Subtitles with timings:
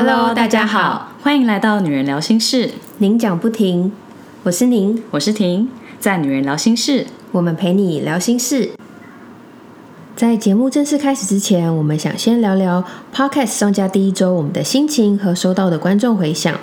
[0.00, 2.70] Hello，大家好，欢迎来到女人聊心事。
[2.98, 3.90] 您讲不停，
[4.44, 5.68] 我是您，我是婷，
[5.98, 8.70] 在女人聊心事，我们陪你聊心事。
[10.14, 16.56] 在节目正式开始之前，我们想先聊聊 Podcast 上架第一周我们的心情和收到的观众回响。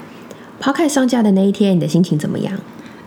[0.61, 2.57] Podcast 上架的那一天，你的心情怎么样？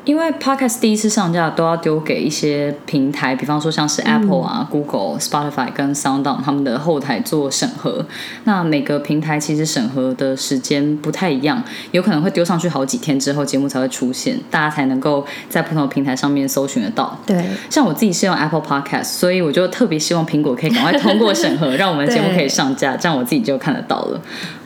[0.09, 8.07] 因为 Podcast 第一次上架都要丢给一些平台，比方说像是 Apple 啊、Google、Spotify 跟 SoundOn 他们的后台做审核。
[8.45, 17.15] 那每个平台其实审核的时间不太一样，有可能会丢上去好几天之后，节目才会出现，大家才能够在不同的平台上面搜寻得到。
[17.27, 24.19] 对，像我自己是用 Apple Podcast，所以我就特别希望苹果可以赶快通过审核，让我们的节目可以上架，这样我自己就看得到了。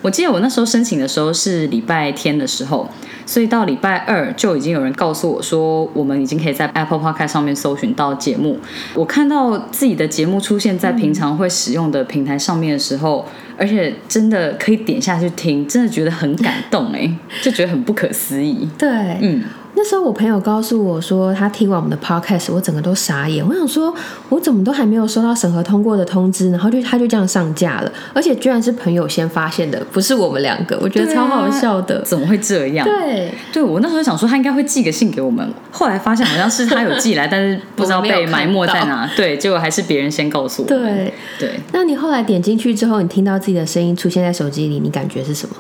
[0.02, 2.88] 我记得我那时候申请的时候是礼拜天的时候。
[3.24, 8.58] 所以到礼拜二就已经有人告诉我说，我们已经可以在 Apple Podcast 上面搜寻到节目。
[8.94, 17.10] 我看到自己的节目出现在平常会使用的平台上面的时候，而且真的可以点下去听，真的觉得很感动哎，
[17.42, 18.68] 就觉得很不可思议。
[18.78, 18.88] 对，
[19.20, 19.42] 嗯。
[19.74, 23.44] 那时候我朋友告诉我说，他听完我们的 podcast，我整个都傻眼。
[23.46, 23.92] 我想说，
[24.28, 30.78] 我怎么都还没有收到审核通过的通知，然后就他就这样上架了，而且居然是朋友先发现的，不是我们两个。
[30.80, 32.86] 我觉得超好笑的，怎么会这样？
[32.86, 39.10] 对，对我那时候想说他应该会寄个信给我们，后来发现好像是他有寄来， 但是不知道被埋没在哪。
[39.16, 40.68] 对，结果还是别人先告诉我。
[40.68, 45.56] 对对，那你后来点进去之后，你听到自己的声音出现在手机里，你感觉是什么？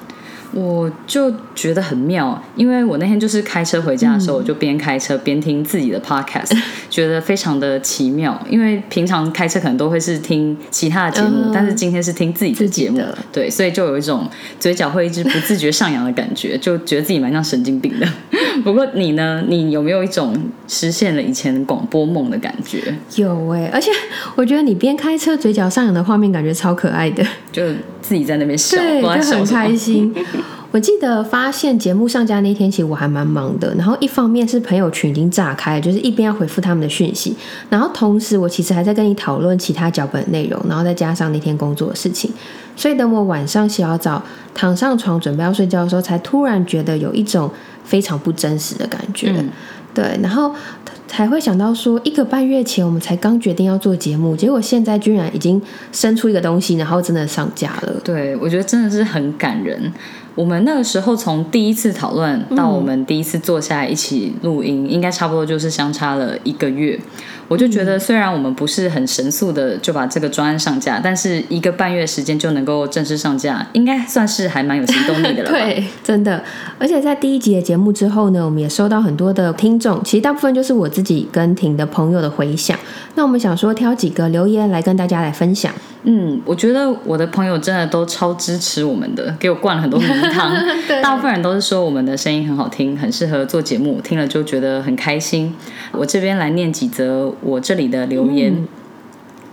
[0.52, 6.56] 我就觉得很妙，因为我那天就是开车回家的时候，我就边开车边听自己的 podcast，
[6.90, 8.38] 觉得非常的奇妙。
[8.48, 13.00] 因为平常开车可能都会是听其他的节目，但是今天是听自己的节目，
[13.32, 14.28] 对，所以就有一种
[14.60, 18.06] 嘴角会一直不自觉上扬的感觉，就觉得自己蛮像神经病的。
[18.62, 19.42] 不过你呢？
[19.48, 20.34] 你有没有一种
[20.68, 22.94] 实现了以前广播梦的感觉？
[23.16, 23.90] 有哎，而且
[24.34, 27.66] 我觉得你边开车嘴角上扬的画面，感觉超可爱的， 就
[28.02, 30.14] 自己在那边笑，就很开心。
[30.70, 33.74] 我记得发现节目上架那天，其实我还蛮忙的。
[33.74, 37.36] 然后一方面是朋友群已经炸开，就是一边要回复他们的讯息，
[37.68, 42.30] 然后同时我其实还在跟你讨论其他脚本内容，然后再加上那天工作的事情。
[42.74, 44.22] 所以等我晚上洗好澡，
[44.54, 47.50] 躺上床准备要睡觉的时候，才突然觉得有一种
[47.84, 49.44] 非常不真实的感觉。
[49.92, 50.54] 对，然后
[51.12, 55.60] 才会想到说，一个半月前我们才刚决定要做节目，结果现在居然已经
[55.92, 58.00] 生出一个东西，然后真的上架了。
[58.02, 59.92] 对，我觉得真的是很感人。
[60.34, 66.98] 我们那个时候从第一次讨论到我们第一次坐下来一起录音，应该差不多就是相差了一个月。
[67.48, 75.50] 我就觉得，虽然我们不是很神速的就把这个专案上架，但是一个半月时间就能够正式上架，应该算是还蛮有行动力的了。
[75.52, 76.42] 对，真的。
[76.78, 82.78] 而且在第一集的节目之后呢，我们也收到很多的听众，其实大部分就是我自己跟婷的朋友的回响。
[83.14, 85.72] 那我们想说，挑几个留言来跟大家来分享。
[86.04, 90.52] 嗯，我觉得我的朋友真的都超支持我们的，给我灌了很多迷汤。
[91.02, 95.54] 大部分人都是说我们的声音很好听，很适合做节目，听了就觉得很开心。
[95.92, 98.66] 我这边来念几则我这里的留言。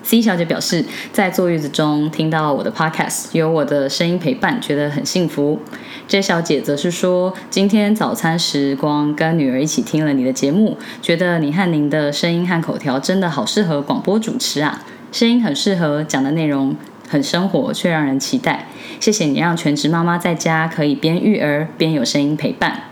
[0.02, 5.60] C 小姐表示，在坐月子中听到我的 Podcast，有我的声音陪伴，觉得很幸福。
[6.08, 14.84] J 小姐则是说，今天早餐时光跟女儿一起听了你的节目，觉得你和您的声音和口条真的好适合广播主持啊。
[15.12, 16.76] 声音很适合，讲的内容
[17.08, 18.68] 很生活，却让人期待。
[19.00, 22.89] 谢谢你让全职妈妈在家可以边育儿边有声音陪伴。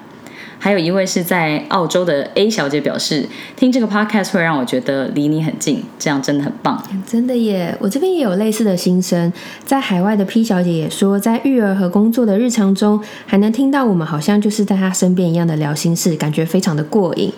[0.60, 6.84] 还有一位是在澳洲的 A 小姐表示，听这个 podcast 会让我觉得离你很近，这样真的很棒。
[7.06, 9.32] 真的耶，我这边也有类似的心声。
[9.64, 17.32] 在海外的 P 小姐也说，在育儿和工作的日常中，还能听到我们好像就是在她身边一样的聊心事，感觉非常的过瘾。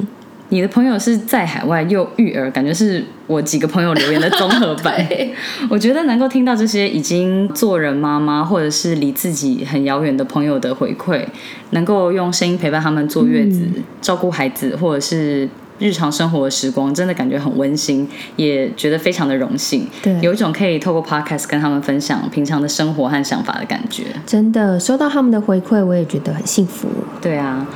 [0.50, 5.08] 你的朋友是在海外又育儿，感觉是我几个朋友留言的综合版。
[5.70, 11.24] 我觉得能够听到这些已经做人妈妈或者是离自己很遥远的朋友的回馈，
[11.70, 13.68] 能够用声音陪伴他们坐月子、
[14.02, 15.48] 照顾孩子，或者是
[15.78, 19.88] 日常生活的时光，真的感觉很温馨，也觉得非常的荣幸。
[20.02, 24.06] 对，有一种可以透过 podcast 跟他们分享平常的生活和想法的感觉。
[24.26, 26.90] 真的收到他们的回馈，我也觉得很幸福。
[27.22, 27.68] 对啊。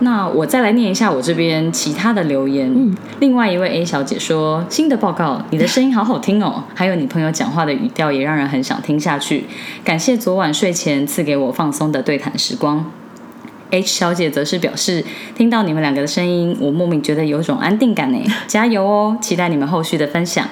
[0.00, 2.72] 那我再来念一下我这边其他的留言。
[2.74, 9.44] 嗯，另外一位 A 小姐说：“新的报告，你的声音好好听哦，还有你朋友讲话的语调也让人很想听下去。
[9.84, 12.84] 感谢昨晚睡前赐给我放松的对谈时光。
[13.70, 15.04] ”H 小姐则是表示
[15.36, 18.18] ：“听到你们两个的声音，我莫名觉得有种安定感呢。
[18.46, 20.48] 加油哦，期待你们后续的分享。”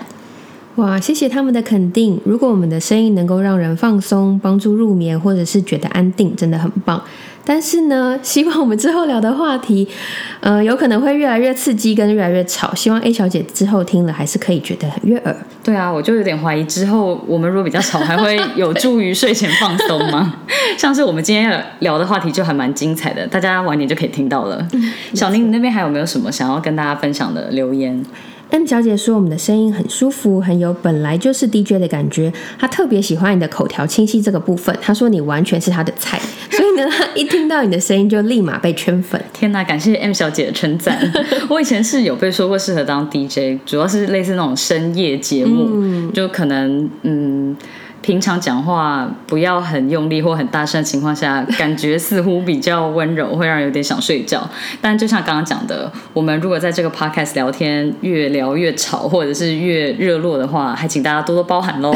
[0.76, 2.20] 哇，谢谢他们的肯定。
[2.26, 7.02] 如果我们的声音能够让人放松、帮助入眠，或者是觉得安定，真的很棒。
[7.48, 9.86] 但是呢，希望我们之后聊的话题，
[10.40, 12.74] 呃，有可能会越来越刺激跟越来越吵。
[12.74, 15.36] 希望 A 小姐之后听了还是可以觉得很悦耳。
[15.62, 20.34] 对啊，我就有点怀疑之后我们如果比较吵，还会有助于睡前放松吗？
[20.76, 24.66] 像是我们今天要聊的话题就还蛮精彩的，大家晚点就可以听到了。
[25.14, 28.04] 小宁，你那边还有没有什么想要跟大家分享的留言
[28.50, 32.32] ？M 小姐说：“我们的声音很舒服，很有本来就是 DJ 的感觉。
[32.58, 34.76] 她特别喜欢你的口条清晰这个部分。
[34.80, 36.20] 她说你完全是她的菜，
[36.50, 39.20] 所以呢，她一听到你的声音就立马被圈粉。
[39.32, 40.98] 天哪，感谢 M 小姐的称赞。
[41.50, 47.56] 我以前是有被说过适合当 DJ，主要是类似那种深夜节目，就可能嗯。”
[48.06, 54.48] 平常讲话不要很用力或很大声的情况下，感觉似乎比较温柔，会让人有点想睡觉。
[54.80, 61.92] 但就像刚刚讲的，我们如果在这个 podcast 聊天越聊越吵，或者是越热络的话，还请大家多多包涵喽。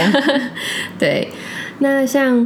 [0.99, 1.29] 对，
[1.79, 2.45] 那像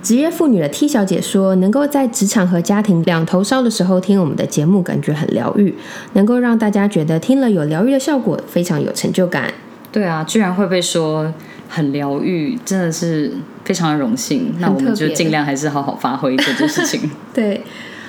[0.00, 5.74] 职业妇女的 T 小姐说，能够在职场和家庭两头烧的时候听我们的节目，感觉很疗愈，
[6.12, 9.52] 能够让大家觉得听了有疗愈的效果，非常有成就感。
[9.90, 11.34] 对啊，居然会被说。
[11.74, 13.32] 很疗愈，真的是
[13.64, 14.54] 非常的荣幸。
[14.60, 17.10] 那我们就尽量还是好好发挥这件事情。
[17.34, 17.60] 对，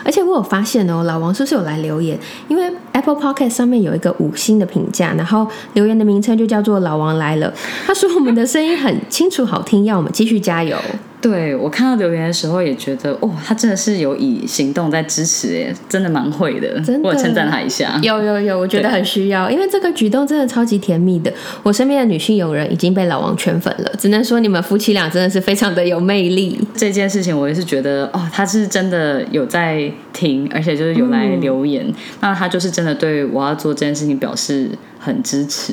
[0.04, 2.18] 而且我有发现哦，老王是不是有来留言？
[2.48, 7.52] 因为 Apple Podcast 上面有一个五星的评价，然后留言的名称就叫做“老王来了”。
[7.88, 10.78] 他说我们的声音很清楚好听，要我们继续加油。
[11.26, 18.00] 对我看到留言的时候也觉得，哦，他真的是有以行动在支持，哎，真的蛮会的，我称赞他一下。
[18.04, 21.34] 有有有，我觉得很需要，因为这个举动真的超级甜蜜的。
[21.64, 26.60] 我身边的女性友人已经被老王圈粉了，只能说你们夫妻俩真的是非常的有魅力。
[26.76, 31.92] 这件事情我也是觉得，哦，他是真的有在听，而且就是有来留言，
[32.22, 34.70] 那他就是真的对我要做这件事情表示。
[35.06, 35.72] 很支持，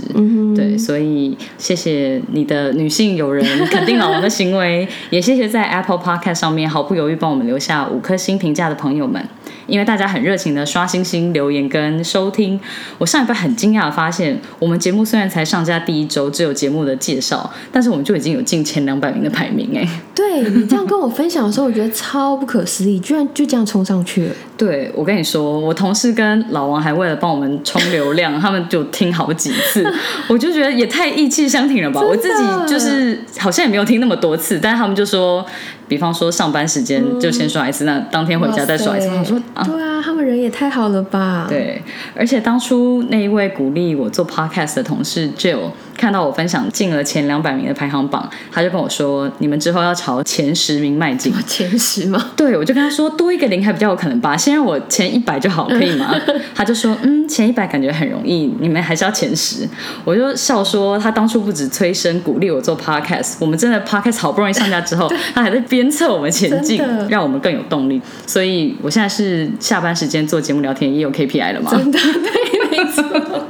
[0.54, 9.26] 对，所以谢谢你的女性友人 肯定老王的行为，也谢谢在 Apple Podcast 上面毫不犹豫帮我们留下五颗星评价的朋友们。
[9.66, 12.58] 因为大家很热情的刷星星留言跟收听，
[12.98, 19.88] 我上一拜很惊讶的发现，我们节目虽然才上架第一周只有节目的介绍，但是我们就已经有近前两百名的排名哎。
[20.14, 24.34] 对你这样跟我分享的时候，我觉得超不可思议，居然就这样冲上去了。
[24.56, 29.84] 对我跟你说，我同事跟老王还为了帮我们冲流量，他们就听好几次，
[30.28, 32.00] 我就觉得也太意气相挺了吧。
[32.00, 35.44] 我自己就是好像也没有听那么多次，但是他们就说。
[35.88, 39.08] 比方说上班时间就先刷一次，那当天回家再刷一次。
[39.08, 41.46] 我说啊，对啊，他们人也太好了吧。
[41.48, 41.82] 对，
[42.16, 45.70] 而且当初那一位鼓励我做 podcast 的同事 Jill。
[46.02, 51.32] 看到我分享进了前两百名的排行榜，他就跟我说：“你们之后要朝前十名迈进。
[51.46, 52.32] ”前十吗？
[52.36, 56.12] 对，我就跟他说多一个零还比较有可能吧，先让我前一百就好，可以吗？
[56.56, 59.64] 他就说：“嗯，前一百感觉很容易，你们还是要前十。”
[60.04, 68.02] 我就笑说：“他当初不止催生鼓励我做 podcast，我们真的 podcast 好不容易上架之后， 他还在鞭策我们前进，让我们更有动力。
[68.26, 71.70] 所以我现在是下班时间做节目聊天也有 KPI 了吗？
[71.70, 73.46] 真的，对，没错。”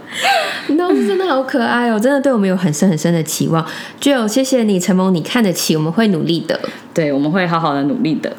[0.88, 3.66] 真的好可爱哦，真的对我们有很深很深的期望。
[4.00, 6.58] 就谢谢你，承蒙，你看得起，我们会努力的。
[6.94, 8.36] 对，我们会好好的努力的。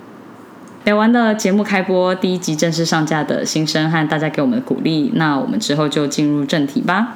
[0.86, 7.16] 聊完的节目开播，第一集正式上架的新生和大家给我们的鼓励，那我们之后就进入正题吧。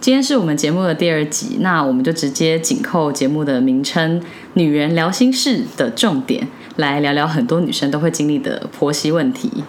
[0.00, 4.22] 今天是我们节目的第二集，那我们就直接紧扣节目的名称
[4.54, 6.48] “女人聊心事”的重点，
[6.78, 9.64] 来聊聊很多女生都会经历的婆媳问题。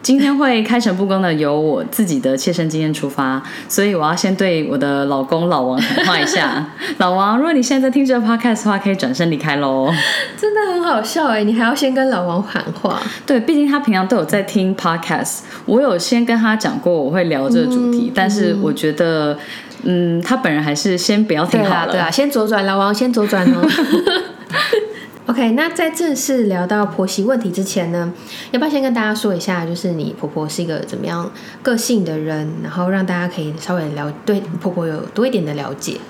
[0.00, 6.66] 今天会开诚布公的由我自己的切身经验出发，所以我要先对我的老公老王喊话一下：
[6.98, 9.92] 老王，如果你现在在听这个 podcast 的话，可以转身离开喽。
[10.36, 13.02] 真的很好笑哎，你还要先跟老王喊话？
[13.26, 19.36] 对，毕竟他平常都有在听 podcast，我有先跟他讲过我会聊这个主题，但是我觉得，
[19.82, 21.92] 嗯，他本人还是先不要听好了。
[21.92, 23.68] 对啊，先左转，老王先左转哦。
[25.28, 28.10] OK，那在正式聊到婆媳问题之前呢，
[28.50, 31.30] 要不要先跟大家说一下，就是你婆婆是一个怎么样
[31.62, 36.00] 个性的人，然后让大家可以稍微了对婆婆有多一点的了解。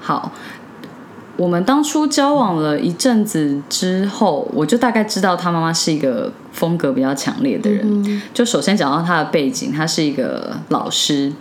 [0.00, 0.32] 好，
[1.36, 8.20] 我们当初交往了一阵子之后，我就大概知道她妈妈是一个风格比较强烈的人。
[8.34, 11.32] 就首先讲到她的背景，她是一个老师。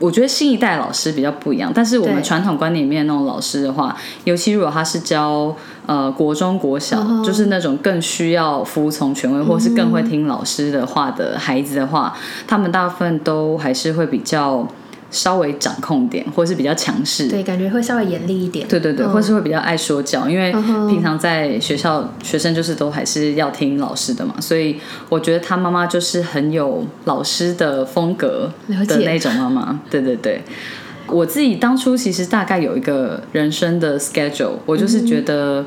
[0.00, 5.54] 我觉得新一代老师比较不一样，但是我们传统观念里面那种老师的话，尤其如果他是教
[5.86, 12.16] 呃国中国小，就是那种更需要服从权威，或是更会听老师的话的孩子的话，
[12.48, 14.66] 他们大部分都还是会比较。
[15.10, 18.66] 稍微掌控点，或是比较强势，对，感觉会稍微严厉一点。
[18.68, 20.52] 对对对，或是会比较爱说教，因为
[20.88, 28.50] 平常在学校，学生就是都还是要听老师的嘛，所以我觉得他妈妈就是很有老师的风格
[28.88, 29.80] 的那种妈妈。
[29.90, 30.42] 对对对，
[31.06, 35.60] 我自己当初其实大概有一个人生的 schedule，我就是觉得。
[35.60, 35.66] 嗯，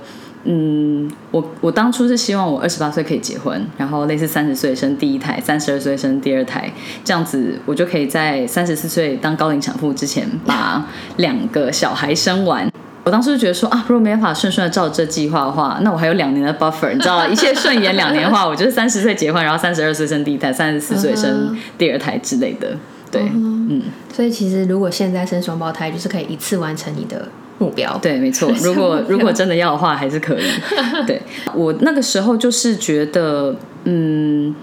[1.32, 6.72] 我我当初是希望我二十八岁可以结婚，然后类似三十岁生第一胎，三十二岁生第二胎，
[7.04, 10.86] 这样子我就可以在三十四岁当高龄产妇之前把
[11.18, 12.70] 两个小孩生完。
[13.06, 17.28] 我当时就觉得说啊，如果没办法顺顺的照这计划的话，那我还有两年的 buffer，你知道吗？
[17.28, 22.78] 一切顺延两年的话，我就是 三十岁结婚，然后三十二岁生第一胎，三十四岁生第二胎之类的。
[23.12, 23.84] 对，嗯。
[24.14, 27.28] 所以其实如果现在生双胞胎，就是可以一次完成你的。
[27.64, 28.52] 目标对，没错。
[28.62, 30.44] 如果如果真的要的话，还是可以。
[31.08, 31.22] 对
[31.56, 33.56] 我那个时候就是觉得，
[33.86, 34.54] 嗯，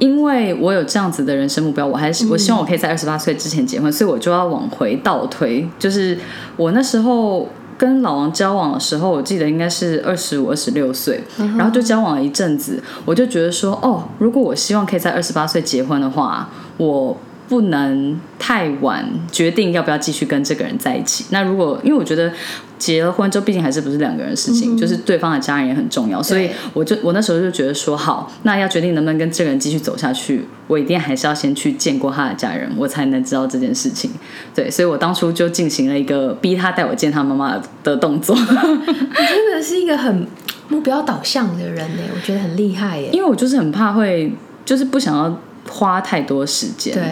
[0.00, 5.68] 因为我有这样子的人生目标，我还是我希望我可以在二十八岁之前结婚，所以我就要往回倒推。
[5.78, 6.18] 就是
[6.56, 11.22] 我那时候跟老王交往的时候，我记得应该是二十五、二十六岁，
[11.56, 16.48] 然后就交往了一阵子，我就觉得说，哦，如果我希望可以在二十八岁结婚的话，
[16.78, 17.16] 我。
[17.48, 21.24] 不能太晚决定要不要继续跟这个人在一起。
[21.30, 22.30] 那如果因为我觉得
[22.78, 34.10] 结了婚之后，毕竟还是不是两个人的事情，就是对方的家人也很重要，所以我就我那时候就觉得说，好，那要决定能不能跟这个人继续走下去，我一定还是要先去见过他的家人，我才能知道这件事情。
[34.54, 38.36] 对，所以我当初就进行了一个逼他带我见他妈妈的动作。
[38.36, 40.26] 你真的是一个很
[40.68, 43.08] 目标导向的人呢，我觉得很厉害耶。
[43.12, 44.32] 因为我就是很怕会，
[44.64, 46.94] 就是不想要花太多时间。
[46.94, 47.02] 对。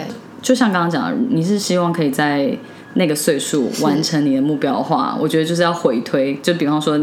[0.47, 2.57] 就像刚刚讲的，你是希望可以在
[2.93, 6.33] 那个岁数完成你的目标的话，我觉得就是要回推。
[6.41, 6.97] 就比方说，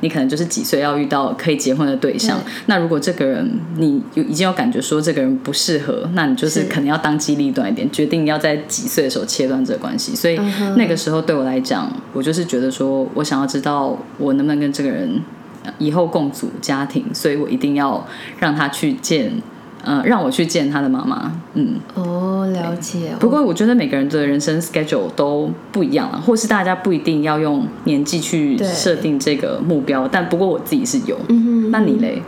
[0.00, 2.36] 你可能就是几岁要遇到可以结婚的对象。
[2.66, 10.16] 那如果这个人你有已经有感觉说这个人不适合，那你就是可能要当机立断一点，决定要在几岁的时候切断这个关系。
[10.16, 10.36] 所以
[10.76, 15.22] 那个时候对我来讲，我就是觉得说我想要知道我能不能跟这个人
[15.78, 18.04] 以后共组家庭，所以我一定要
[18.40, 19.30] 让他去见。
[19.84, 21.32] 嗯，让我去见他的妈妈。
[21.54, 23.12] 嗯，哦，了解。
[23.18, 30.08] 不过我觉得每个人的人生 schedule 都不一样了，或是大家不一定要用年纪去设定这个目标。
[30.10, 31.16] 但不过我自己是有。
[31.28, 32.22] 嗯哼，那你嘞？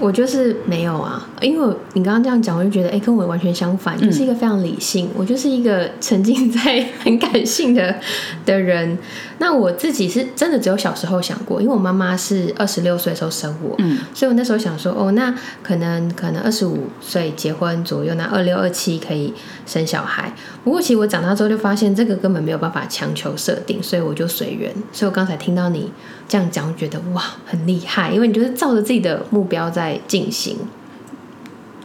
[0.00, 7.94] 我就是没有啊，因为你刚刚这样讲，我就觉得哎，跟我完全相反，就是一个非常理性，我就是一个沉浸在很感性的
[8.46, 8.96] 的人。
[9.38, 19.32] 那我自己是真的只有小时候想过，因为我妈妈是二十六岁的时候生我，嗯，所以我那时候想说，哦，那可能可能二十五岁结婚左右，那二六二七可以
[19.66, 20.32] 生小孩。
[20.64, 24.70] 不过其实我长大之后就发现，这个根本没有办法强求设定，所以我就随缘。
[24.92, 25.90] 所以我刚才听到你。
[26.28, 30.56] 这样讲，我觉得哇，很厉害，因为你就是照着自己的目标在进行。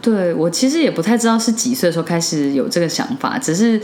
[0.02, 3.80] 对我其实也不太知道是几岁的时候开始有这个想法，只是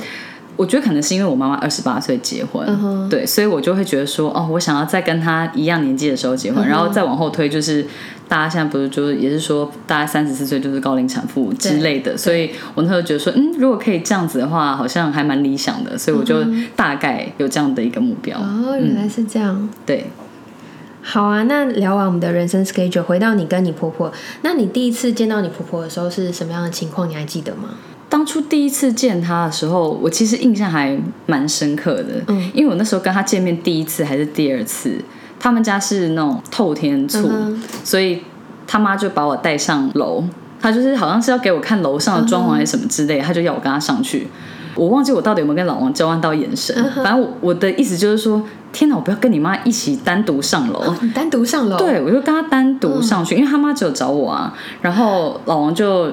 [0.56, 7.84] 我觉得可能是因为我妈妈二十八岁结婚，对，所以我就会觉得说，哦，我想要在跟她一样年纪的时候结婚，然后再往后推，就是
[8.28, 16.44] 大家现在不是就是也是说，大概三十四岁就是高龄产妇之类的，所以我那时候觉得说，嗯，如果可以这样子的话，好像还蛮理想的，所以我就
[16.76, 18.38] 大概有这样的一个目标。
[18.38, 20.06] 哦，原来是这样，对。
[21.02, 24.10] 好啊，那聊完我们的人生 schedule，回到你跟你婆婆，
[24.42, 27.08] 那你第一次见到你婆婆的时候是什么样的情况？
[27.10, 27.70] 你还记得吗？
[28.08, 34.96] 当初第一次见她的时候，我其实印象还蛮深刻的，嗯，因为我那时候跟她见面第一次还是第二次，
[35.40, 37.28] 他们家是那种透天厝，
[37.82, 38.22] 所以
[38.66, 40.22] 他妈就把我带上楼，
[40.60, 44.28] 她就是好像是要给我看楼上的装潢还是什么之类，她就要我跟她上去。
[44.74, 56.10] 我忘记我到底有没有跟老王交换到眼神，反正我我的意思就是说，天哪，我不要跟你妈一起单独上楼， 单独上楼，对我就跟他单独上去，因为他妈只有找我啊，然后老王就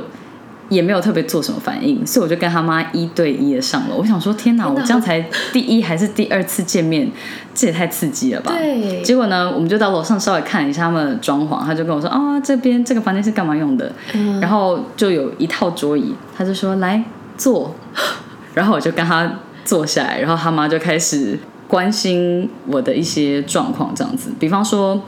[0.70, 3.96] 也没有特别做什么反应，所以我就跟他妈一对一的上楼。
[3.98, 5.20] 我想说，天哪，我这样才
[5.52, 7.10] 第一还是第二次见面，
[7.56, 8.52] 这也太刺激了吧？
[8.56, 9.02] 对。
[9.02, 13.92] 结果呢，我们就到楼上稍微看了一下他们的装潢，他就跟我说啊，这边这个房间是干嘛用的？
[14.40, 17.04] 然后就有一套桌椅，他就说来
[17.36, 17.74] 坐。
[18.60, 24.32] 然后我就跟他坐下来，然后他妈就开始关心我的一些状况，这样子。
[24.38, 25.02] 比方说，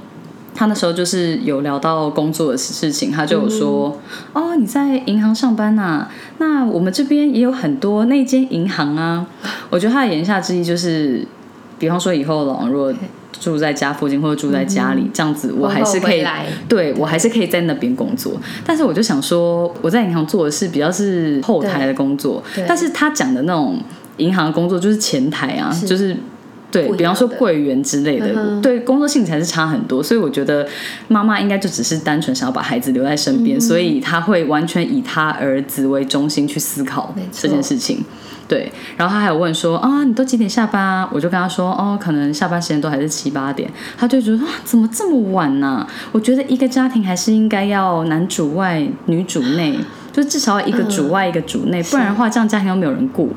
[0.56, 4.00] 他那时候就是有聊到工作的事情，他就有说
[4.32, 6.08] ：“哦，你在银行上班呐？
[6.38, 9.28] 那我们这边也有很多那间银行啊。”
[9.70, 11.28] 我觉得他的言下之意就是，
[11.78, 12.94] 比方说以后老王如果。
[13.42, 16.24] 住在家附近或者住在家里，这样子我还是可以，
[16.70, 18.40] 对我还是可以在那边工作。
[18.64, 23.82] 但是我就想说，我在银行做的是比较是后台的工作，但是他讲的那种
[24.18, 26.16] 银行工作就是前台啊，就是
[26.72, 30.04] 对比方说柜员之类的，对工作性质还是差很多。
[30.04, 30.68] 所以我觉得
[31.08, 38.06] 妈妈应该就只是单纯想要把孩子留在身边，所以他会完全以他儿子为中心去思考这件事情。
[38.52, 41.10] 对，然后他还有问说啊，你都几点下班啊？
[41.14, 43.72] 我就跟他说哦，可能下班时间都还是七八点。
[43.98, 45.88] 他就觉得啊，怎么这么晚呢？
[46.12, 49.80] 我觉得一个家庭还是应该要男主外女主内，
[50.12, 53.30] 就至少要一个主外一个主内，不然的话这样家庭又没有人顾。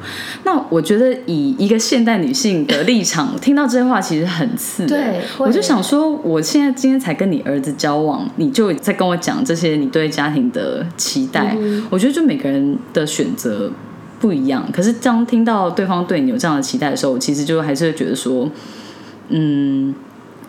[0.43, 4.85] 那我觉得以一个现代女性的立场，听到这些话其实很刺。
[4.85, 11.57] 对，我就想说，我现在今天才跟你儿子交往，你就在跟我讲这些你对家庭的期待，
[11.89, 13.71] 我觉得就每个人的选择
[14.25, 14.67] 不一样。
[14.73, 18.49] 可是当听到对方对你有这样的期待的时候，我其实就还是会觉得说，
[19.29, 19.95] 嗯。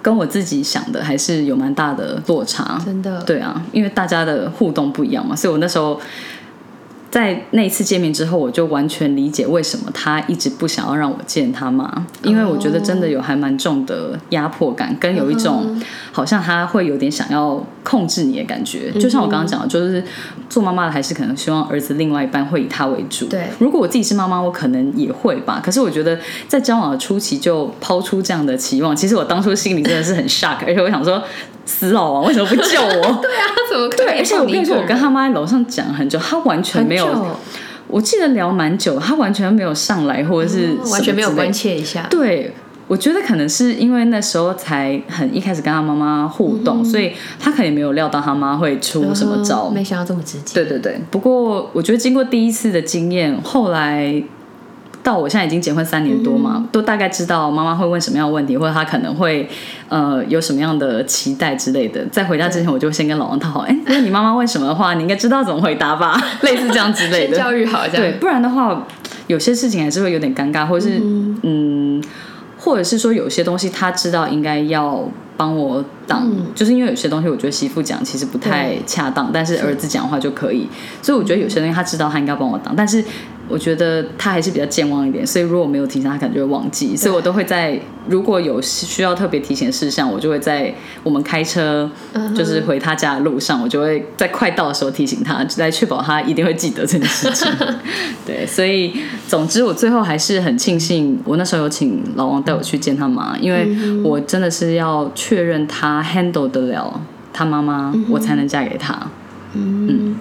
[0.01, 3.19] 跟我自己想的还是有蛮大的落差，真的。
[3.23, 5.99] 对啊，因为大家的互动不一样嘛，所以我那时候。
[7.15, 11.89] 在那一次见面之后，我就完全理解为什么他一直不想要让我见他妈，
[12.23, 15.81] 因为我觉得真的有还蛮重的压迫感，跟有一种
[16.11, 18.91] 好像他会有点想要控制你的感觉。
[18.99, 20.03] 就像我刚刚讲的，就是
[20.49, 23.27] 做妈妈的还是可能希望儿子另外一半会以他为主。
[23.27, 25.61] 对，如果我自己是妈妈，我可能也会吧。
[25.63, 26.19] 可是我觉得
[26.49, 31.23] 在交往的初期就抛出这样的期望，其实我当初心里真的是很 shock， 而且我想说。
[31.67, 32.91] 死老王为什么不救我？
[33.23, 34.19] 对啊，怎么对？
[34.19, 37.04] 而且我跟你说，我跟他妈在楼上讲很久，他完全没有。
[37.87, 42.07] 我记得聊蛮久，他完全没有上来，或者是完全没有关切一下。
[42.09, 42.51] 对，
[42.87, 50.53] 我觉得可能是因为那时候才很一开始跟他妈妈互动，所以他可能没有料到他妈会出什么招，没想到这么直接。
[50.55, 54.23] 对对对，不过我觉得经过第一次的经验，后来。
[55.05, 59.47] 到我现在已经结婚三年多嘛，都大概知道妈妈会问什么样的问题，或者她可能会
[59.87, 62.03] 呃有什么样的期待之类的。
[62.07, 66.19] 在回家之前，我就先跟老王讨好，哎，如果你妈妈问什么的话，你应该知道怎么回答吧？
[66.41, 67.97] 类似这样之类的，教育好这样。
[67.97, 68.83] 对，不然的话，
[69.27, 70.99] 有些事情还是会有点尴尬，或者是
[71.43, 72.03] 嗯，
[72.57, 75.07] 或者是说有些东西他知道应该要
[75.37, 80.67] 帮我挡，就是因为有些东西我觉得媳妇讲其实不太恰当，但是儿子讲话就可以，
[81.03, 83.05] 所以我觉得有些东西他知道他应该帮我挡，但是。
[83.47, 86.95] 我觉得他还是比较健忘一点，所以如果没有提醒他，可能就会忘记。
[86.95, 90.73] 所以我都会在如果有需要特别提醒的事项，我就会在
[91.03, 91.89] 我们开车
[92.35, 97.47] 就是回他家的路上，我就会在快到的时候提醒他，来确保他一定会记得这件事情。
[98.25, 98.93] 对，所以
[99.27, 103.67] 总之我最后还是很庆幸，我那时候有请老王带我去见他妈，因为
[104.03, 106.99] 我真的是要确认他 handle 得了
[107.31, 108.97] 他妈妈，我才能嫁给他。
[109.53, 110.15] 嗯。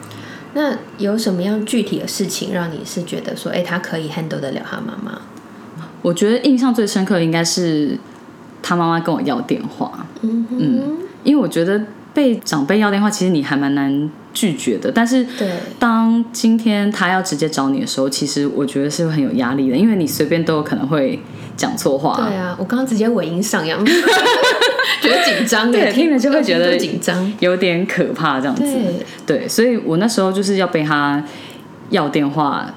[0.55, 5.21] 那有什么样具体的事情让你是觉得说，哎，他可以 handle 得了他妈妈？
[6.01, 7.99] 我觉得印象最深刻应该是
[8.63, 10.07] 他妈妈跟我要电话。
[10.23, 11.81] 嗯嗯，因为我觉得
[12.13, 14.93] 被长辈要电话，其实你还蛮难拒绝的。
[14.93, 21.19] 但是，对，当今天他要直接找你的时候，其实我觉得是很有压力的，因为你随便都有可能会
[21.57, 22.17] 讲错话。
[22.17, 23.85] 对啊，我刚刚直接尾音上扬。
[25.03, 28.65] 觉得紧张，对，听了就会觉得紧张，有点可怕这样子。
[29.27, 31.23] 对，所以我那时候就是要被他
[31.91, 32.73] 要电话，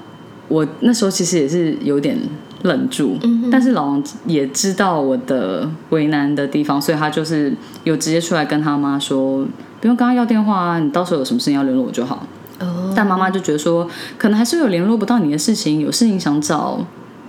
[0.48, 2.18] 我那时候其实也是有点
[2.64, 3.16] 愣住。
[3.22, 9.46] 嗯，但是老王也知道我的为难的地方，所以他就是有直接出来跟他妈说，
[9.80, 12.26] 不用跟他要电话啊，你到时候有什么事情要联络我就好。
[12.60, 13.88] 哦，但妈妈就觉得说，
[14.18, 16.84] 可能还是有联络不到你的事情，有事情想找。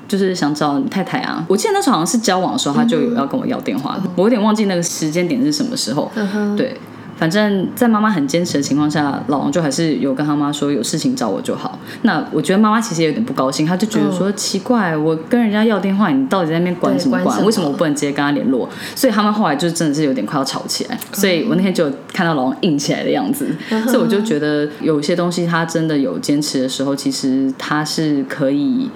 [0.09, 1.45] 就是想找你太太啊！
[1.47, 3.97] 我记得那时候好像是交往的时候，他就有要跟我要电话。
[4.15, 6.11] 我有点忘记那个时间点是什么时候。
[6.57, 6.75] 对，
[7.15, 11.77] 反正在妈妈很坚持的情况下，老王就还是有跟他妈说有事情找我就好。
[12.01, 17.45] 那我觉得妈妈其实有点不高兴，她就觉得说奇怪，我跟人家要电话，你到底在那边管什么管？
[17.45, 18.67] 为什么我不能直接跟他联络？
[18.95, 20.97] 所以他们后来就真的是有点快要吵起来。
[21.13, 23.47] 所以我那天就看到老王硬起来的样子，
[23.85, 28.89] 所以我就觉得有些东西他真的有坚持的时候，其实他是可以。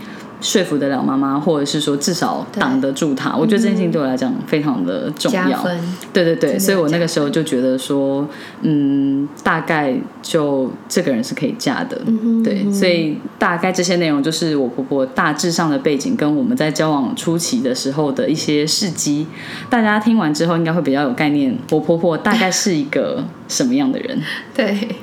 [0.44, 5.66] 说服得了妈妈，或者是说至少挡得住她，我觉得这件事情对我来讲非常的重要。
[6.12, 8.28] 对对对，所以我那个时候就觉得说，
[8.62, 11.98] 嗯，大概就这个人是可以嫁的。
[12.44, 19.26] 对，所以大概这些内容就是我婆婆大致上的背景，跟我们在交往初期的时候的一些事迹。
[19.70, 24.22] 大家听完之后应该会比较有概念，我婆婆大概是一个什么样的人？
[24.54, 24.98] 对。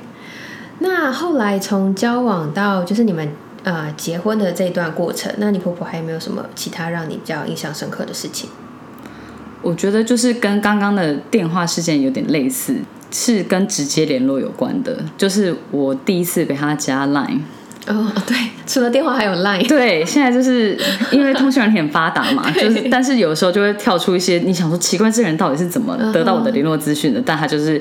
[0.77, 3.27] 那后来从交往到就是你们。
[3.63, 8.49] 呃，结婚的这一段过程，那你婆婆还有没有什么其他让你比较印象深刻的事情？
[9.61, 12.77] 我觉得就是跟刚刚的电话事件有点类似，
[13.11, 14.97] 是跟直接联络有关的。
[15.15, 17.41] 就是我第一次被他加 Line。
[17.85, 19.67] 哦，对，除了电话还有 Line。
[19.67, 20.75] 对，现在就是
[21.11, 27.21] 因为通讯软体很发达嘛， 就是但是有时候就会跳出一些你想说奇怪，这个人到底是怎么得到我的联络资讯的？
[27.23, 27.79] 但他就是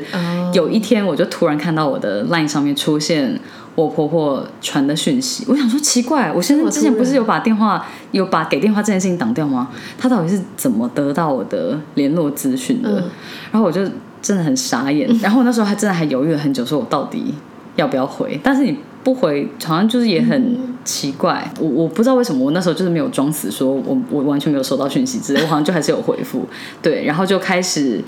[0.52, 3.40] 有一天我就突然看到我的 Line 上面出现。
[3.76, 9.68] 我婆婆传的讯息，我想说奇怪，我现在之前不是有把电话有把给电话这件事情挡掉吗？
[9.96, 13.04] 她到底是怎么得到我的联络资讯的？
[13.50, 13.80] 然后我就
[14.20, 17.34] 真的很傻眼， 然后那时候还真的还犹豫了很久，说我到底
[17.76, 18.38] 要不要回？
[18.42, 21.50] 但是你不回，好像就是也很奇怪。
[21.58, 26.46] 我我不知道为什么，我那时候就是没有装死，说我我完全没有收到讯息之类，我好像就还是有回复。
[26.82, 28.02] 对，然后就开始。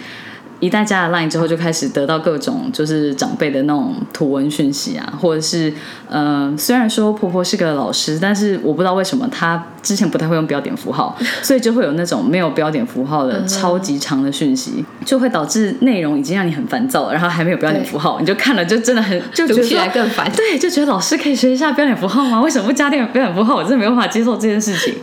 [0.62, 5.74] 一旦加了 Line 之后，就开始得到各种就是长辈的那种图文讯息啊，或者是
[6.08, 20.30] 呃，虽然说婆婆是个老师，但是我不知道为什么她之前不太会用标点符号， 所以就会有那种没有标点符号的超级长的讯息，就会导致内容已经让你很烦躁了，然后还没有标点符号，你就看了就真的很 就觉得起来更烦。
[20.30, 22.40] 对，就觉得老师可以学一下标点符号吗？
[22.40, 23.56] 为什么不加点标点符号？
[23.56, 24.94] 我真的没办法接受这件事情。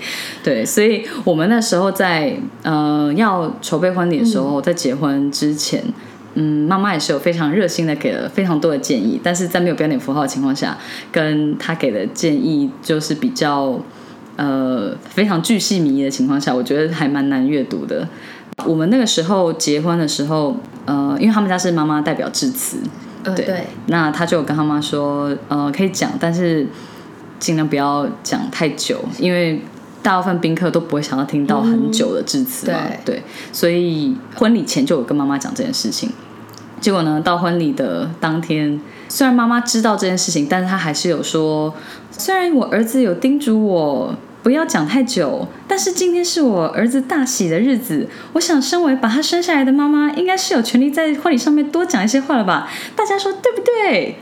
[0.41, 5.83] 对，所以我们那时候在呃要筹备婚礼的时候，在结婚之前，
[6.35, 10.77] 嗯，妈妈也是有非常热心的给了非常多的建议，但是在没有标点符号的情况下，
[11.11, 13.79] 跟他给的建议就是比较
[14.35, 18.07] 呃非常巨细靡遗的情况下，我觉得还蛮难阅读的。
[18.65, 22.77] 我们那个时候结婚的时候，呃，因为他们家是妈妈代表致辞，
[23.23, 26.67] 对，那他就跟他妈说，呃，可以讲，但是
[27.39, 29.61] 尽量不要讲太久，因为。
[30.01, 36.09] 大部分宾客都不会想要听到很久的致辞嘛，对，所以婚礼前就有跟妈妈讲这件事情。
[36.79, 41.73] 结果呢，到婚礼的当天，虽然妈妈知道这件事情，但是她还是有说，
[42.09, 52.69] 虽然我儿子有叮嘱我不要讲太久，但是今天是我儿子大喜的日子，我想身为把他生下来的妈妈，应该是有权利在婚礼上面多讲一些话了吧？
[52.95, 54.15] 大家说对不对？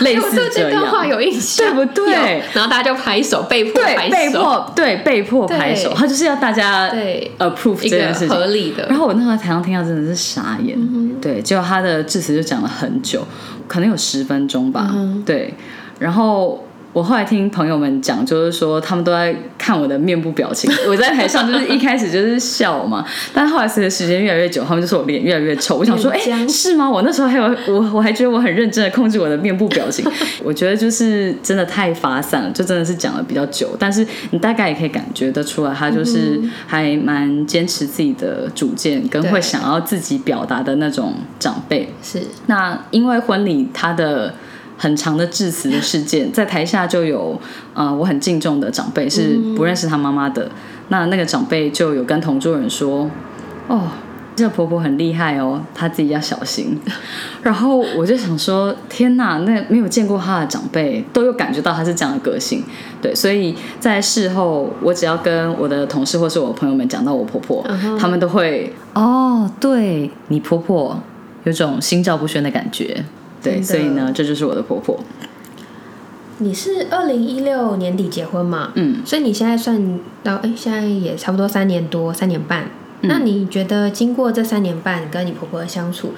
[0.00, 2.42] 类似这段话有印象，对不对？
[2.52, 7.30] 然后大家就拍手，被迫拍手，被迫对被迫拍手，他就是要大家对。
[7.38, 8.28] approve 这件事情。
[8.28, 8.86] 合理的。
[8.88, 10.76] 然后我那时候台上听到真的是傻眼，
[11.20, 13.26] 对，结果他的致辞就讲了很久，
[13.66, 15.54] 可能有十分钟吧，对，
[15.98, 16.64] 然后。
[16.92, 20.70] 我后来听朋友们讲，就是说他们都在看我的面部表情。
[20.88, 25.76] 我在台上就是一开始就是笑嘛，但后来随着时间越来越久，他们就说我脸越来越丑。
[25.76, 26.88] 我想说，哎，是吗？
[26.90, 30.04] 我那时候还有我，我还觉得我很认真的控制我的面部表情。
[30.42, 33.76] 我觉得就是真的太发散了，就真的是讲了比较久。
[33.78, 41.92] 但是你大概也可以感觉得出来，他就是还蛮坚持自己的主见，跟会想要自己表达的那种长辈。
[42.02, 44.34] 是那因为婚礼他的。
[44.78, 47.38] 很长的致辞的事件， 在台下就有，
[47.74, 50.50] 呃，我很敬重的长辈是不认识他妈妈的，
[50.88, 53.10] 那那个长辈就有跟同桌人说，
[53.66, 53.88] 哦，
[54.36, 56.78] 这个婆婆很厉害哦，她自己要小心。
[57.42, 62.62] 然后我就想说，天哪，那没有见过她的长辈都有感觉到她是这样的个性，
[63.02, 67.66] 对，所以在事后，我只要跟我的同事或是我朋友们讲到我婆婆，
[67.98, 71.00] 他们都会，哦，对你婆婆
[71.44, 73.04] 有种心照不宣的感觉。
[73.42, 74.98] 对，所以呢，这就是我的婆婆。
[76.38, 78.70] 你是二零一六年底结婚嘛？
[78.74, 82.70] 嗯，所以你现在算到哎，现在也差不多三年多，三年半。
[83.00, 86.12] 那你觉得经过这三年半跟你婆婆的相处，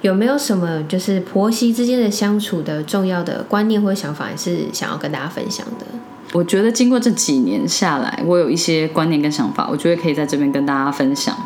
[0.00, 5.86] 有没有什么就是婆媳之间的相处的重要的观念或想法，是想要跟大家分享的？
[6.32, 11.36] 我觉得经过这几年下来，我有一些观念跟想法，我觉得可以在这边跟大家分享。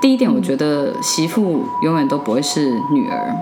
[0.00, 2.60] 第一点，我觉得媳妇永远都不会是
[2.92, 3.34] 女儿。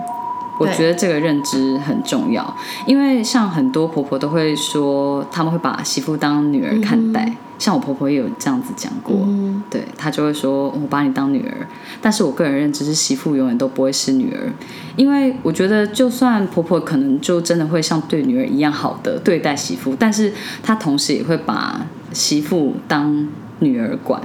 [0.59, 7.33] 我觉得这个认知很重要，因为像很多婆婆都会说，他们会把媳妇当女儿看待。
[7.57, 9.27] 像我婆婆也有这样子讲过，
[9.69, 11.67] 对她就会说：“我把你当女儿。”
[12.01, 14.47] 但是我个人认知是，媳妇永远都不会是女儿，
[14.95, 20.31] 因为我觉得，就算婆婆可能就真的会像对女儿一样好的对待媳妇，但是
[20.63, 23.27] 她同时也会把媳妇当
[23.59, 24.21] 女儿管。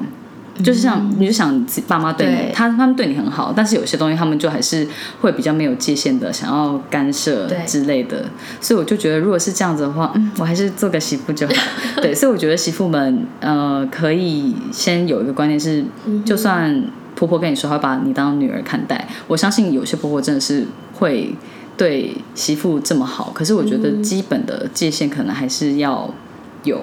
[0.62, 4.86] 就是像你就想爸妈对你，他他们对你很好，但是有些东西他们就还是
[5.20, 8.24] 会比较没有界限的，想要干涉之类的。
[8.60, 11.54] 所以我就觉得，如果是这样子的话，嗯，我还是做个媳妇就好。
[12.00, 15.84] 对，所以我觉得媳妇们呃，可以先有一个观念是，
[16.24, 16.84] 就算
[17.16, 21.34] 婆婆跟你说会把你当女儿看待，我相信有些婆婆真的是会
[21.76, 23.32] 对媳妇这么好。
[23.34, 26.14] 可是我觉得基本的界限可能还是要
[26.62, 26.82] 有，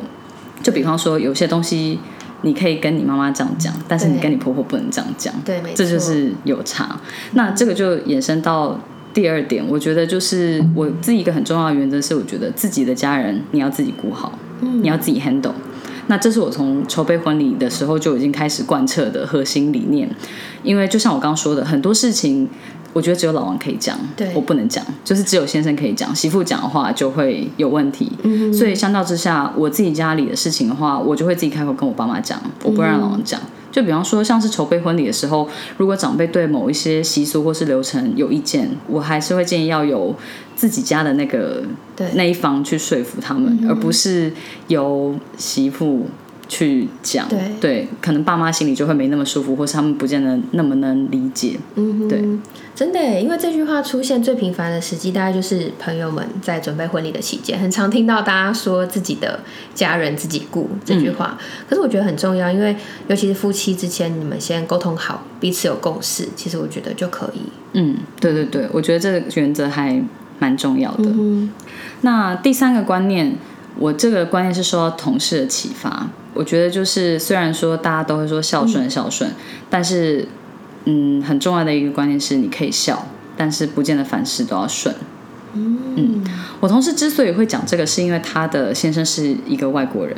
[0.62, 2.00] 就比方说有些东西。
[2.44, 7.00] 你可以跟你妈妈这样讲，但是你跟你婆婆不能这样讲，对，这就是有差。
[7.34, 8.80] 那这个就延伸到
[9.14, 15.54] 第二点，我觉得就是我自己一个很重要的原则是，我觉得自己的家人你要自己顾好，你要自己 handle。
[16.08, 20.10] 那这是我从筹备婚礼的时候就已经开始贯彻的核心理念，
[20.64, 22.50] 因为就像我刚刚说的，很多事情。
[22.94, 23.98] 我觉得只有老王可以讲，
[24.34, 26.16] 我不能讲，就是只有先生可以讲。
[26.16, 28.12] 媳妇讲的话就会有问题，
[28.54, 33.40] 所以相较之下，我自己家里的事情的话，我就会自己开口跟我爸妈讲，我不让老王讲。
[33.72, 40.14] 就比方说，像是筹备婚礼的时候，如果长辈对某一些习俗或是流程有意见，我还是会建议要有
[40.58, 41.64] 自己家的那个
[42.16, 44.34] 那一方去说服他们，而不是
[44.68, 46.08] 由媳妇。
[46.52, 51.58] 去讲，对对，可能爸妈心里就会没那么舒服，或是他们不见得那么能理解。
[51.76, 52.22] 嗯哼，对，
[52.76, 59.40] 真的，因为这句话出现最频繁的时机，大概就是朋友们在准备婚礼的期间，很常听到大家说自己的
[59.74, 61.38] 家人自己顾这句话。
[61.70, 62.76] 可是我觉得很重要，因为
[63.08, 67.40] 尤其是夫妻之前，你们先沟通好，彼此有共识，其实我觉得就可以。
[67.72, 70.04] 嗯，对对对，我觉得这个原则还
[70.38, 71.06] 蛮重要的。
[71.06, 71.50] 嗯
[72.02, 73.38] 那第三个观念，
[73.78, 76.08] 我这个观念是受到同事的启发。
[76.34, 79.32] 我觉得就是虽然说大家都会说孝顺孝顺，
[79.70, 80.28] 但是
[80.86, 83.06] 嗯，很重要的一个观念是你可以孝，
[83.36, 84.96] 但是不见得凡事都要顺。
[85.56, 86.24] 嗯
[86.60, 90.16] 我同事之所以会讲这个，是因为他的先生是一个外国人，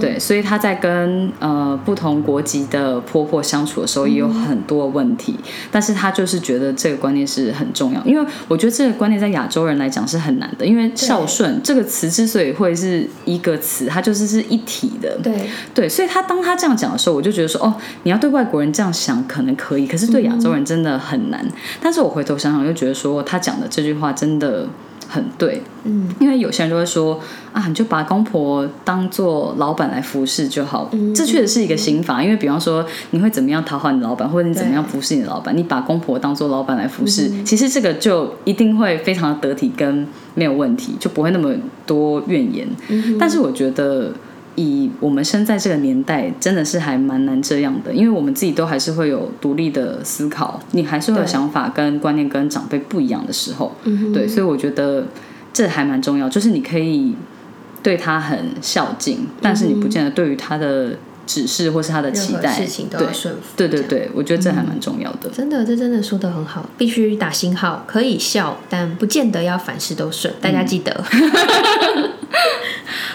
[0.00, 5.36] 对，所以他在跟呃不同国籍的婆婆相处的时候，也有很多问题。
[5.70, 15.16] 但是他就是觉得这个观念是很重要，因为我觉得这个观念在亚洲人来讲是很难的，因为孝顺这个词之所以会是一个词，它就是是一体的。
[15.22, 21.46] 对，对，所以他当他这样讲的时候，我就觉得说，哦，你要对外国人这样想可能可以，可是对亚洲人真的很难。
[21.80, 24.66] 但是我回头想想，又觉得说他讲的这句话真的
[25.14, 27.20] 很对，嗯，因为有些人就会说
[27.52, 32.20] 啊，你就把公婆当做老板来服侍就好，这确实是一个心法。
[32.20, 41.54] 因为比方说，你会怎么样讨好你的老板，或者你怎么样服侍你的老板，你把公婆当做老板来服侍，其实这个就一定会非常的得体跟没有问题，就不会那么
[41.86, 42.66] 多怨言。
[43.18, 44.12] 但是我觉得。
[44.56, 55.06] 以我们生在这个年代，真的是还蛮难这样的，因为我们自己都还是会有独立的思考，你还是会有想法跟观念跟长辈不一样的时候，嗯对，所以我觉得
[55.52, 57.14] 这还蛮重要，就是你可以
[57.82, 63.42] 对他很孝敬，但是你不见得对于他的指示或是他的期待，事情都顺服。
[63.56, 65.28] 对对对，我觉得这还蛮重要的。
[65.30, 71.04] 真的，这真的说的很好，必须打星号，可以笑，但不见得要凡事都顺，大家记得。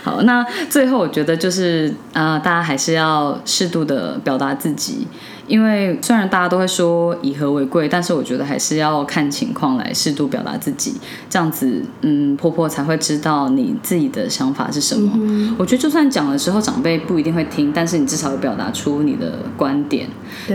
[0.02, 5.06] 好，那最后我觉得就是呃，大家还是要适度的表达自己，
[5.50, 10.94] 因为虽然大家都会说以和为贵，但是我觉得还是要看情况来适度表达自己，
[11.30, 15.12] 这样子，嗯，婆婆才会知道你自己的想法是什么。
[15.58, 20.08] 我觉得就算讲的时候长辈不一定会听，但是你至少有表达出你的观点。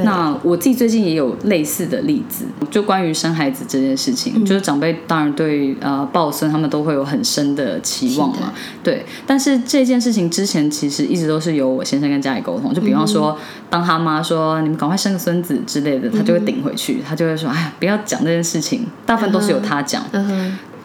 [0.05, 8.53] 那我自己最近也有类似的例子，就关于生孩子这件事情，就是长辈当然对呃抱孙他们都会有很深的期望嘛，
[8.85, 9.05] 对。
[9.27, 13.37] 但是这件事情之前其实一直都是由我先生跟家里沟通，就比方说，
[13.69, 20.05] 当他妈说你们赶快生个孙子之类的，他就会顶回去，他就会说哎呀不要讲这件事情，大部分都是由他讲。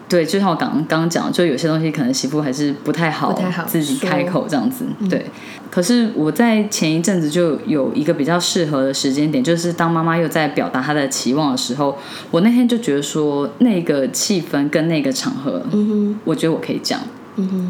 [0.08, 3.32] 对，就像我刚刚刚讲，就有些东西可能媳妇还是不太好，
[3.68, 4.84] 自己开口这样子。
[5.08, 5.24] 对，
[5.70, 11.96] 可是我在前一阵子就有一个比较适合的时间点，就是当妈妈又在表达她的期望的时候，
[12.32, 16.98] 我那天就觉得说，那个气氛跟那个场合，嗯我觉得我可以讲，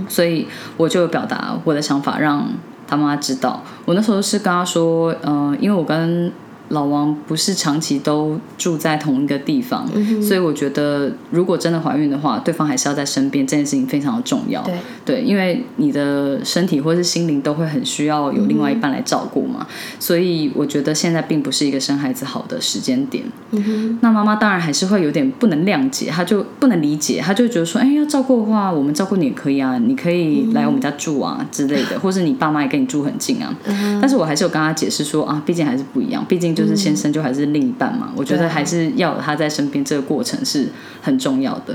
[0.09, 0.47] 所以
[0.79, 2.51] 我就表达我的想法，让
[2.91, 3.63] 他妈知道。
[3.85, 6.33] 我那时候是跟他说，嗯、因为我跟
[6.71, 14.63] 老王不是长期都住在同一个地方，嗯所以我觉得如果真的怀孕的话，对方还是要在身边，这件事情非常的重要。
[14.63, 19.67] 对，对，因为你的身体或是心灵都会很需要有另外一半来照顾嘛，
[19.99, 23.25] 所以我觉得现在并不是一个生孩子好的时间点。
[23.51, 33.53] 嗯，那妈妈当然还是会有点不能谅解，她就不能理解，她就觉得说，哎，要照顾的话，我们照顾你也可以啊，你可以来我们家住啊之类的，或是你爸妈也跟你住很近啊。
[34.01, 40.69] 但是我还是有跟她解释说啊，毕竟还是不一样，毕竟就是先生就还是另一半嘛，我觉得还是要有他在身边，这个过程是
[41.01, 41.75] 很重要的。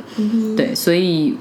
[0.56, 1.36] 对，所以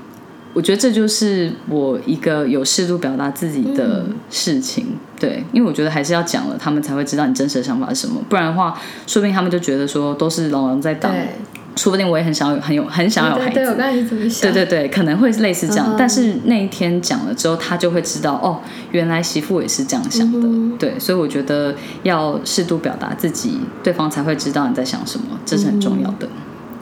[0.55, 4.87] 我觉得这就是我一个有适度表达自己的事情。
[5.21, 11.29] 对，因为我觉得还是要讲了，他们才会知道你真实的想法是什么，不然的话，说不定他们就觉得说都是老王在挡，对，
[11.77, 13.79] 说不定我也很想有很有很想有孩对对，我子。
[13.79, 14.53] 刚才是这么想。
[14.53, 18.61] 对对对，可能会类似这样，嗯但是那一天讲了之后，他就会知道哦，
[18.93, 20.39] 原来媳妇也是这样想的。
[20.43, 26.29] 嗯对，所以我觉得要适度表达自己，对方才会知道你在想什么，这是很重要的。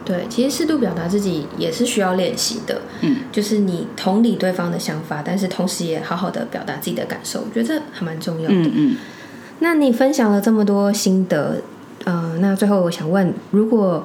[0.05, 2.83] 对，其实适度表达自己也是需要练习的。
[3.03, 8.55] 嗯，就是你同理对方的想法，但是同时也好好的表达自己的感受，我觉得这还蛮重要的。
[8.55, 8.97] 嗯嗯。
[9.61, 11.63] 那你分享了这么多心得，
[12.05, 14.05] 呃，那最后我想问，如果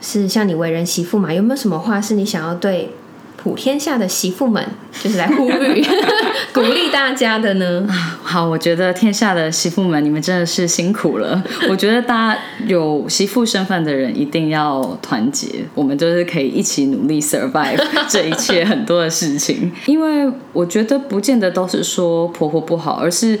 [0.00, 2.90] 是像你为人媳妇嘛，有没有什么话是你想要对
[3.36, 4.64] 普天下的媳妇们，
[5.00, 5.84] 就是来呼吁、
[6.52, 7.86] 鼓励大家的呢？
[8.20, 11.40] 好，我觉得天下的媳妇们，你们真的是辛苦了。
[11.70, 17.80] 我觉得大家有媳妇身份的人一定要团结，我们就是可以一起努力 survive
[18.10, 19.70] 这一切很多的事情。
[19.86, 23.38] 因为我觉得不见得都是说婆婆不好，而是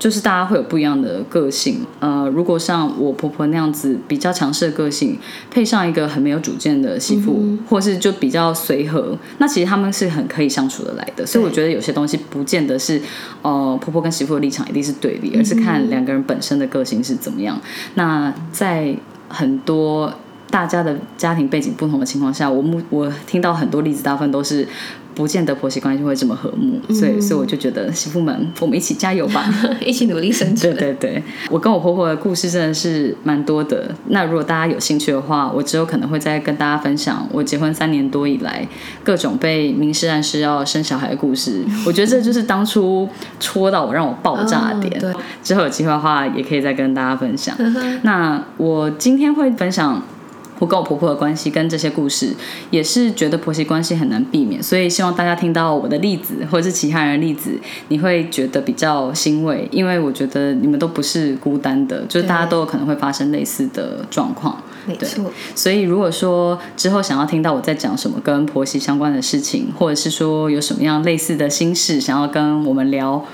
[0.00, 1.86] 就是大家会有不一样的个性。
[2.00, 5.16] 呃，如果像我婆婆那样子比较强势的个性，
[5.50, 11.24] 配上一个很没有主见的媳妇，或是就比较随和，那其实他们是很可以相处的来的。
[11.24, 13.00] 所以我觉得有些东西不见得是
[13.42, 17.60] 呃婆婆跟媳妇的立场一定是对立，而是看两个人本身的个性是怎么样。
[17.94, 18.96] 那在
[19.28, 20.12] 很多。
[20.50, 24.66] 大家的家庭背景不同的情况下，我目我听到很多例子，大部分都是
[25.20, 29.44] 不见得婆媳关系会这么和睦，所以所以我就觉得媳妇们，我们一起加油吧，
[29.84, 30.74] 一起努力生 存。
[30.74, 33.94] 对对对，我跟我婆婆的故事真的是蛮多的。
[34.06, 38.66] 那如果大家有兴趣的话，我之后可能会再跟大家分享我结婚三年多以来
[39.04, 41.62] 各种被明示暗示要生小孩的故事。
[41.86, 43.06] 我觉得这就是当初
[43.38, 44.98] 戳到我让我爆炸点。
[44.98, 47.54] 对，之后有机会的话也可以再跟大家分享。
[48.04, 50.02] 那我今天会分享。
[50.60, 52.32] 我跟我婆婆的关系跟这些故事，
[52.70, 64.62] 也是觉得婆媳关系很难避免，所以希望大家听到我的例子或者是其他人的例子，你会觉得比较欣慰，因为我觉得你们都不是孤单的，就是大家都有可能会发生类似的状况。
[64.86, 73.24] 没错，所以如果说之后想要听到我在讲什么跟婆媳相关的事情，或者是说有什么样类似的心事想要跟我们聊。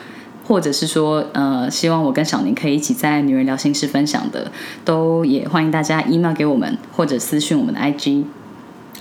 [0.46, 4.52] 或者是说，呃，希望我跟小宁可以一起在女人聊心事分享的，
[4.84, 8.24] 都也欢迎大家 email 给我们，或者私讯我们的 IG。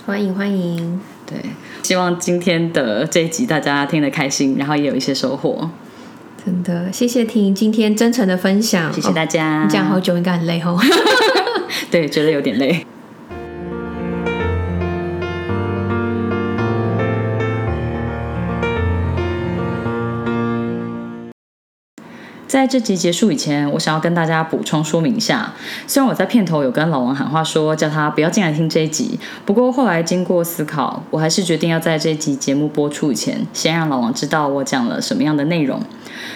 [0.04, 1.00] 欢迎欢迎。
[1.24, 1.38] 对，
[1.82, 5.70] 希望今天的这一集大家听得开心，然后也有一些收获。
[6.44, 9.64] 真的，谢谢婷今天真诚的分享，谢谢大家。
[9.64, 10.78] 你讲好久应该很累哦。
[11.90, 12.86] 对，觉得有点累。
[22.46, 25.52] 在这集结束以前，我想要跟大家补充说明一下。
[25.86, 35.80] 虽然我在片头有跟老王喊话说叫他不要进来听这一集，不过后来经过思考，我还是决定要在这集节目播出以前，先让老王知道我讲了什么样的内容。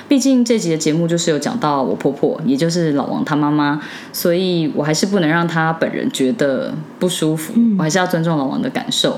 [0.08, 3.80] 毕竟这集的节目就是有讲到我婆婆，也就是老王他妈妈，
[4.12, 7.54] 所以我还是不能让他本人觉得不舒服。
[7.78, 9.16] 我还是要尊重老王的感受。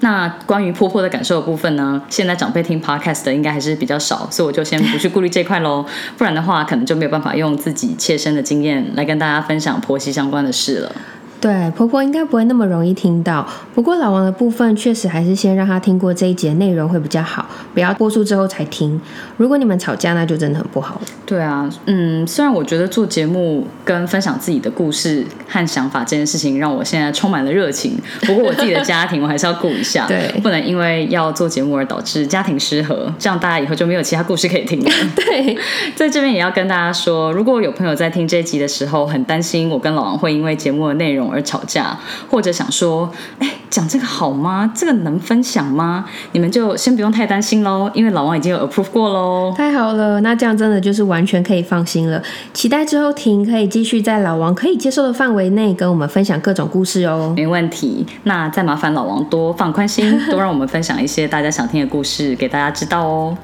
[0.00, 2.00] 那关于婆婆的感受的部分呢？
[2.08, 5.84] 现在长辈听 podcast 的应该还是比较少，所以我就先不去顾虑这块喽。
[6.16, 10.92] 不然的话，可能就没有办法用自己切身的经验来跟大家分享婆媳相关的事了。
[11.40, 13.46] 对，婆婆应该不会那么容易听到。
[13.74, 19.00] 不过老王的部分确实还是先让他听过这一节内容会比较好，不要播出之后才听。
[19.38, 21.00] 如果你们吵架，那就真的很不好了。
[21.24, 34.90] 对啊，嗯，虽然我觉得做节目跟分享自己的故事和想法这件事情让我现在充满了热情，不过我自己的家庭我还是要顾一下， 对，不能因为要做节目而导致家庭失和，这样大家以后就没有其他故事可以听了。
[35.16, 35.56] 对，
[35.96, 41.29] 在这边也要跟大家说，如果有朋友在听这一集的时候很担心我跟老王会因为节目的内容。
[41.30, 41.98] 而吵架，
[42.30, 44.70] 或者想说，哎，讲这个好吗？
[44.74, 46.04] 这个能分享吗？
[46.32, 49.54] 你们就先不用太担心喽，因为老王已经有 approve 过喽。
[49.56, 52.22] 太好了，那这样真的就是完全可以放心了。
[52.52, 57.32] 期待之后婷可以继续在老王可以接受的范围内跟我们分享各种故事哦。
[57.36, 63.36] 没问题，那再麻烦老王多放宽心， 多让我们分享一些大家想听的故事给大家知道哦。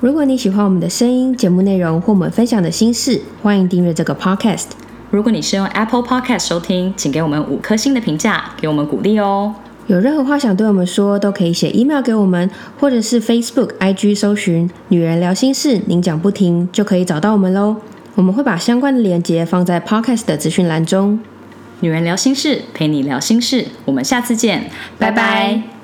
[0.00, 4.89] 如果你喜欢我们的声音、节目内容或我们分享的心事，欢迎订阅这个 podcast。
[5.10, 9.52] 如果你是用 Apple Podcast 收听，请给我们五颗星的评价，给我们鼓励哦。
[9.88, 17.74] 有任何话想对我们说，都可以写 email 给我们，或者是 Facebook、IG 搜寻“女人聊心事”，您讲不停就可以找到我们喽。
[18.14, 21.18] 我们会把相关的链接放在 Podcast 的资讯栏中。
[21.80, 25.79] 女人聊心事，陪你聊心事，我们下次见，拜拜。